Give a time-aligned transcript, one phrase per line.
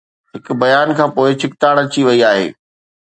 [0.33, 2.47] هڪ بيان کانپوءِ ڇڪتاڻ اچي وئي آهي